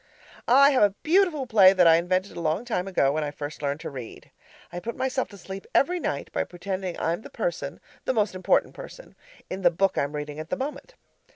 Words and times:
I 0.47 0.71
have 0.71 0.81
a 0.81 0.95
beautiful 1.03 1.45
play 1.45 1.73
that 1.73 1.85
I 1.85 1.97
invented 1.97 2.35
a 2.35 2.39
long 2.41 2.65
time 2.65 2.87
ago 2.87 3.11
when 3.11 3.23
I 3.23 3.29
first 3.29 3.61
learned 3.61 3.81
to 3.81 3.91
read. 3.91 4.31
I 4.73 4.79
put 4.79 4.95
myself 4.97 5.27
to 5.27 5.37
sleep 5.37 5.67
every 5.75 5.99
night 5.99 6.31
by 6.31 6.43
pretending 6.43 6.99
I'm 6.99 7.21
the 7.21 7.29
person 7.29 7.79
(the 8.05 8.13
most 8.15 8.33
important 8.33 8.73
person) 8.73 9.13
in 9.47 9.61
the 9.61 9.69
book 9.69 9.99
I'm 9.99 10.15
reading 10.15 10.39
at 10.39 10.49
the 10.49 10.57
moment. 10.57 10.95